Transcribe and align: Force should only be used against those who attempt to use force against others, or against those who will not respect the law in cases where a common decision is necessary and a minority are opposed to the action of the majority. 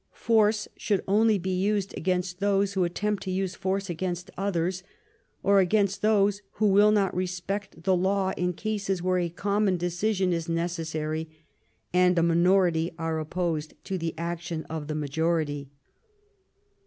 Force 0.13 0.67
should 0.75 1.03
only 1.07 1.37
be 1.37 1.53
used 1.53 1.95
against 1.95 2.39
those 2.39 2.73
who 2.73 2.83
attempt 2.83 3.21
to 3.21 3.29
use 3.29 3.53
force 3.53 3.87
against 3.87 4.31
others, 4.35 4.81
or 5.43 5.59
against 5.59 6.01
those 6.01 6.41
who 6.53 6.65
will 6.69 6.91
not 6.91 7.15
respect 7.15 7.83
the 7.83 7.95
law 7.95 8.31
in 8.35 8.53
cases 8.53 9.03
where 9.03 9.19
a 9.19 9.29
common 9.29 9.77
decision 9.77 10.33
is 10.33 10.49
necessary 10.49 11.29
and 11.93 12.17
a 12.17 12.23
minority 12.23 12.91
are 12.97 13.19
opposed 13.19 13.75
to 13.83 13.99
the 13.99 14.15
action 14.17 14.63
of 14.71 14.87
the 14.87 14.95
majority. 14.95 15.69